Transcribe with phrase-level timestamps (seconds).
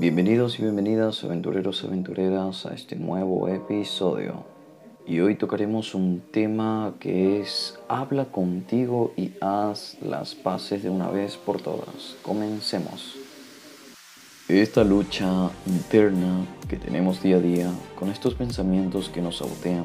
[0.00, 4.44] Bienvenidos y bienvenidas aventureros y aventureras a este nuevo episodio.
[5.04, 11.10] Y hoy tocaremos un tema que es habla contigo y haz las paces de una
[11.10, 12.14] vez por todas.
[12.22, 13.16] Comencemos.
[14.46, 19.84] Esta lucha interna que tenemos día a día con estos pensamientos que nos sabotean.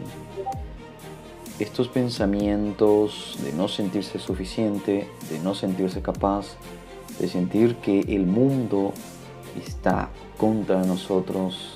[1.58, 6.56] Estos pensamientos de no sentirse suficiente, de no sentirse capaz,
[7.20, 8.94] de sentir que el mundo
[9.60, 11.76] está contra nosotros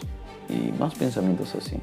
[0.49, 1.77] y más pensamientos así.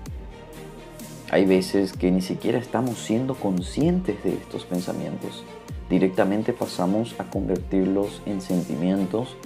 [1.31, 5.45] Hay veces que ni siquiera estamos siendo conscientes de estos pensamientos.
[5.91, 9.37] Directamente pasamos a convertirlos en sentimientos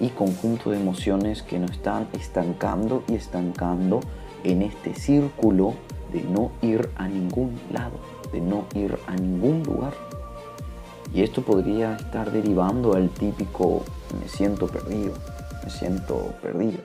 [0.00, 4.00] y conjunto de emociones que nos están estancando y estancando
[4.42, 5.74] en este círculo
[6.12, 7.98] de no ir a ningún lado,
[8.32, 9.94] de no ir a ningún lugar.
[11.12, 13.82] Y esto podría estar derivando al típico
[14.20, 15.14] me siento perdido,
[15.64, 16.78] me siento perdido.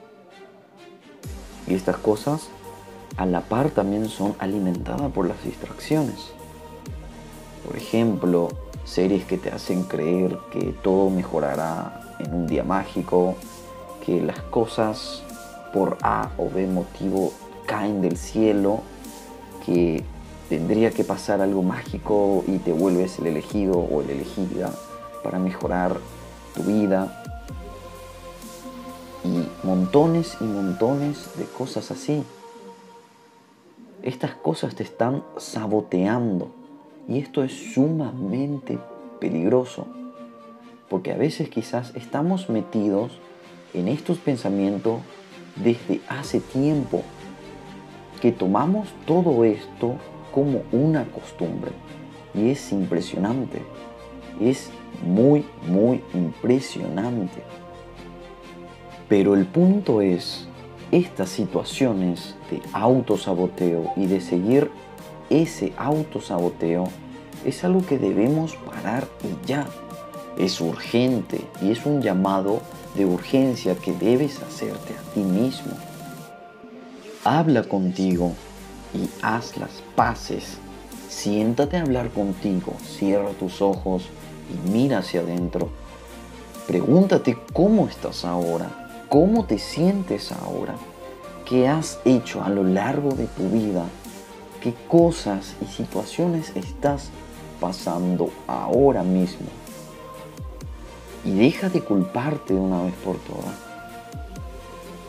[1.68, 2.48] Y estas cosas
[3.18, 6.32] a la par también son alimentadas por las distracciones.
[7.66, 8.50] Por ejemplo,
[8.86, 13.36] series que te hacen creer que todo mejorará en un día mágico,
[14.06, 15.24] que las cosas
[15.74, 17.34] por A o B motivo
[17.66, 18.82] caen del cielo,
[19.66, 20.04] que
[20.48, 24.72] tendría que pasar algo mágico y te vuelves el elegido o el elegida
[25.24, 25.98] para mejorar
[26.56, 27.19] tu vida.
[29.70, 32.24] Montones y montones de cosas así.
[34.02, 36.50] Estas cosas te están saboteando
[37.08, 38.80] y esto es sumamente
[39.20, 39.86] peligroso
[40.90, 43.20] porque a veces quizás estamos metidos
[43.76, 45.02] en estos pensamientos
[45.56, 47.04] desde hace tiempo
[48.24, 49.98] que tomamos todo esto
[50.34, 51.74] como una costumbre.
[52.34, 53.62] Y es impresionante.
[54.42, 54.72] Es
[55.06, 57.44] muy, muy impresionante.
[59.10, 60.48] Pero el punto es,
[60.92, 64.70] estas situaciones de autosaboteo y de seguir
[65.30, 66.86] ese autosaboteo
[67.46, 69.68] es algo que debemos parar y ya.
[70.38, 72.62] Es urgente y es un llamado
[72.96, 75.74] de urgencia que debes hacerte a ti mismo.
[77.24, 78.34] Habla contigo
[78.94, 80.58] y haz las paces.
[81.10, 84.10] Siéntate a hablar contigo, cierra tus ojos
[84.54, 85.70] y mira hacia adentro.
[86.68, 90.76] Pregúntate cómo estás ahora, cómo te sientes ahora,
[91.46, 93.86] qué has hecho a lo largo de tu vida,
[94.62, 97.10] qué cosas y situaciones estás
[97.60, 99.48] pasando ahora mismo.
[101.26, 103.56] Y deja de culparte de una vez por todas.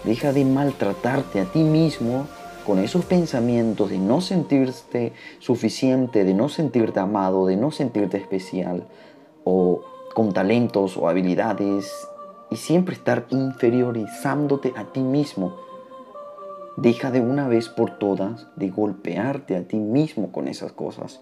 [0.05, 2.27] Deja de maltratarte a ti mismo
[2.67, 8.89] con esos pensamientos de no sentirte suficiente, de no sentirte amado, de no sentirte especial,
[9.45, 9.83] o
[10.15, 11.93] con talentos o habilidades,
[12.51, 15.57] y siempre estar inferiorizándote a ti mismo.
[16.77, 21.21] Deja de una vez por todas de golpearte a ti mismo con esas cosas.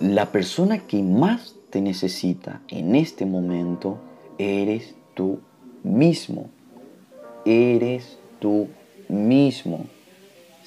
[0.00, 3.98] La persona que más te necesita en este momento
[4.38, 5.40] eres tú
[5.82, 6.48] mismo.
[7.44, 8.68] Eres tú
[9.08, 9.86] mismo.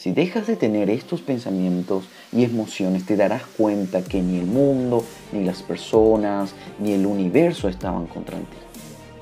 [0.02, 5.04] Si dejas de tener estos pensamientos y emociones, te darás cuenta que ni el mundo,
[5.32, 8.46] ni las personas, ni el universo estaban contra ti,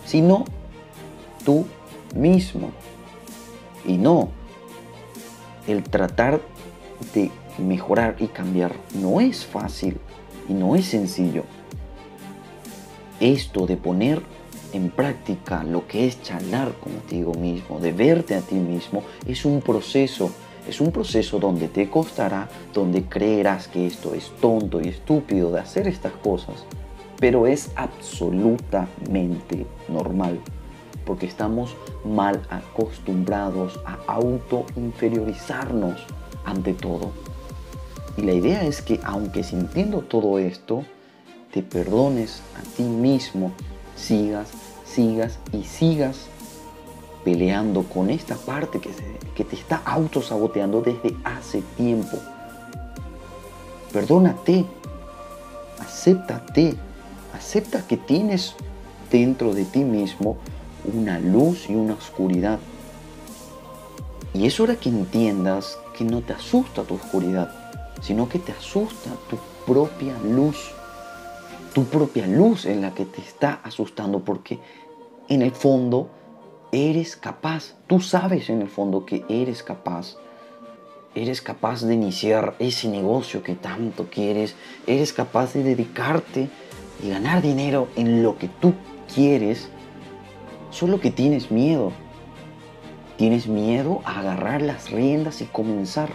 [0.09, 0.45] sino
[1.45, 1.67] tú
[2.15, 2.71] mismo.
[3.85, 4.29] Y no,
[5.67, 6.41] el tratar
[7.13, 9.99] de mejorar y cambiar no es fácil
[10.47, 11.43] y no es sencillo.
[13.19, 14.23] Esto de poner
[14.73, 19.61] en práctica lo que es charlar contigo mismo, de verte a ti mismo, es un
[19.61, 20.31] proceso
[20.67, 25.61] es un proceso donde te costará, donde creerás que esto es tonto y estúpido de
[25.61, 26.63] hacer estas cosas,
[27.19, 30.39] pero es absolutamente normal,
[31.05, 31.75] porque estamos
[32.05, 36.05] mal acostumbrados a auto-inferiorizarnos
[36.45, 37.11] ante todo.
[38.17, 40.83] Y la idea es que aunque sintiendo todo esto,
[41.51, 43.51] te perdones a ti mismo,
[43.95, 44.49] sigas,
[44.85, 46.27] sigas y sigas
[47.23, 48.91] peleando con esta parte que,
[49.35, 52.17] que te está autosaboteando desde hace tiempo.
[53.91, 54.65] Perdónate,
[55.79, 56.75] acéptate,
[57.33, 58.55] acepta que tienes
[59.11, 60.37] dentro de ti mismo
[60.83, 62.59] una luz y una oscuridad.
[64.33, 67.51] Y es hora que entiendas que no te asusta tu oscuridad,
[68.01, 70.71] sino que te asusta tu propia luz.
[71.73, 74.59] Tu propia luz es la que te está asustando porque
[75.27, 76.09] en el fondo
[76.71, 80.15] eres capaz, tú sabes en el fondo que eres capaz.
[81.15, 84.55] Eres capaz de iniciar ese negocio que tanto quieres.
[84.85, 86.49] Eres capaz de dedicarte
[87.03, 88.73] y ganar dinero en lo que tú
[89.13, 89.69] quieres.
[90.71, 91.91] Solo que tienes miedo.
[93.17, 96.09] Tienes miedo a agarrar las riendas y comenzar.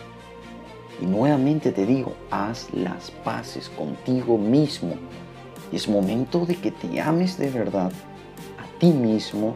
[1.01, 4.95] Y nuevamente te digo, haz las paces contigo mismo.
[5.73, 7.91] Y es momento de que te ames de verdad
[8.59, 9.55] a ti mismo,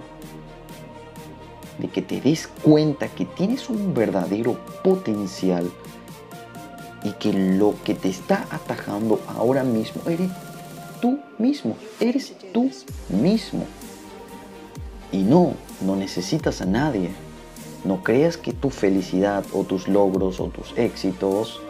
[1.78, 5.70] de que te des cuenta que tienes un verdadero potencial
[7.04, 10.30] y que lo que te está atajando ahora mismo eres
[11.00, 12.70] tú mismo, eres tú
[13.08, 13.64] mismo.
[15.12, 17.10] Y no, no necesitas a nadie.
[17.84, 21.60] No creas que tu felicidad o tus logros o tus éxitos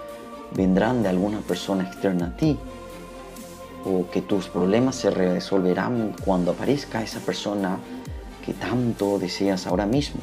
[0.55, 2.59] vendrán de alguna persona externa a ti.
[3.85, 7.79] O que tus problemas se resolverán cuando aparezca esa persona
[8.45, 10.21] que tanto deseas ahora mismo.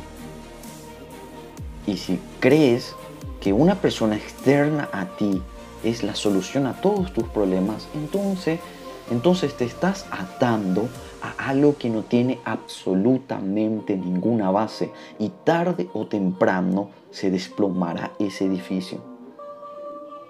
[1.88, 2.96] Y si crees
[3.40, 5.42] que una persona externa a ti
[5.84, 8.60] es la solución a todos tus problemas, entonces,
[9.12, 10.88] entonces te estás atando
[11.22, 18.46] a algo que no tiene absolutamente ninguna base y tarde o temprano se desplomará ese
[18.46, 19.00] edificio.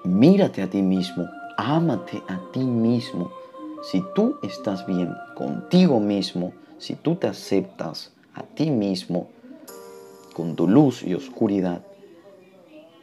[0.03, 1.25] Mírate a ti mismo,
[1.57, 3.31] ámate a ti mismo.
[3.81, 9.27] Si tú estás bien contigo mismo, si tú te aceptas a ti mismo
[10.33, 11.81] con tu luz y oscuridad,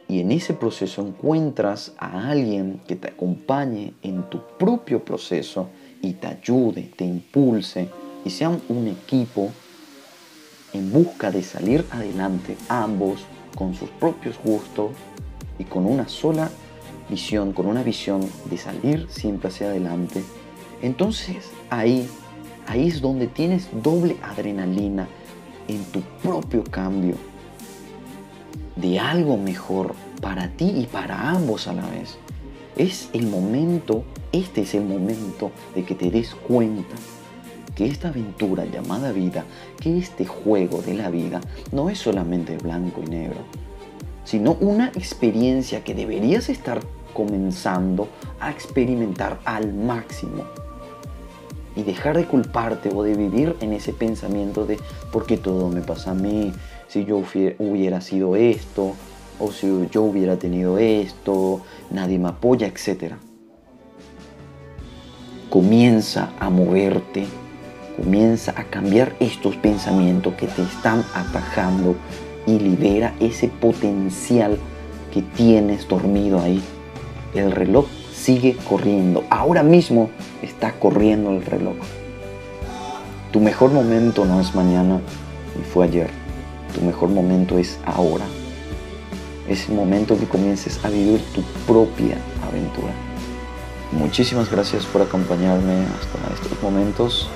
[0.07, 5.69] y en ese proceso encuentras a alguien que te acompañe en tu propio proceso
[6.01, 7.89] y te ayude, te impulse
[8.25, 9.51] y sean un equipo
[10.73, 13.21] en busca de salir adelante ambos
[13.55, 14.91] con sus propios gustos
[15.59, 16.49] y con una sola
[17.09, 20.23] visión, con una visión de salir siempre hacia adelante,
[20.81, 22.07] entonces ahí,
[22.67, 25.07] ahí es donde tienes doble adrenalina
[25.67, 27.15] en tu propio cambio
[28.75, 32.17] de algo mejor para ti y para ambos a la vez.
[32.75, 36.95] Es el momento, este es el momento de que te des cuenta
[37.75, 39.45] que esta aventura llamada vida,
[39.79, 41.41] que este juego de la vida
[41.71, 43.39] no es solamente blanco y negro,
[44.23, 46.79] sino una experiencia que deberías estar
[47.13, 48.07] comenzando
[48.39, 50.43] a experimentar al máximo
[51.75, 54.79] y dejar de culparte o de vivir en ese pensamiento de
[55.11, 56.53] por qué todo me pasa a mí,
[56.87, 58.93] si yo hubiera sido esto,
[59.39, 63.13] o si yo hubiera tenido esto, nadie me apoya, etc.
[65.49, 67.25] Comienza a moverte,
[67.97, 71.95] comienza a cambiar estos pensamientos que te están atajando
[72.45, 74.57] y libera ese potencial
[75.11, 76.61] que tienes dormido ahí.
[77.33, 79.23] El reloj sigue corriendo.
[79.29, 80.09] Ahora mismo
[80.43, 81.77] está corriendo el reloj.
[83.31, 85.01] Tu mejor momento no es mañana
[85.57, 86.23] ni fue ayer
[86.73, 88.25] tu mejor momento es ahora.
[89.47, 91.41] Es el momento que comiences a vivir tu
[91.71, 92.17] propia
[92.47, 92.93] aventura.
[93.91, 97.29] Muchísimas gracias por acompañarme hasta estos momentos.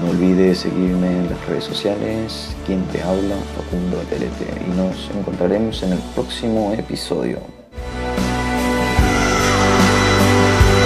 [0.00, 5.82] No olvides seguirme en las redes sociales, quien te habla, Facundo TLT, y nos encontraremos
[5.82, 7.55] en el próximo episodio.